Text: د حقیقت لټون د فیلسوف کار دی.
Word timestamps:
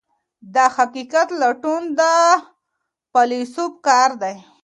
د 0.53 0.55
حقیقت 0.75 1.27
لټون 1.41 1.83
د 1.99 2.01
فیلسوف 3.11 3.73
کار 3.87 4.09
دی. 4.21 4.35